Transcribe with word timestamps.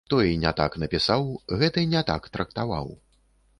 Той 0.11 0.29
не 0.43 0.53
так 0.59 0.77
напісаў, 0.83 1.29
гэты 1.65 1.85
не 1.93 2.03
так 2.11 2.21
трактаваў. 2.39 2.93